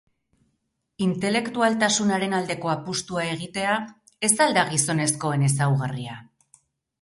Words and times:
Intelektualtasunaren 1.07 2.33
aldeko 2.37 2.71
apustua 2.75 3.27
egitea 3.35 3.77
ez 4.29 4.33
al 4.47 4.57
da 4.59 4.65
gizonezkoen 4.73 5.47
ezaugarria? 5.51 6.19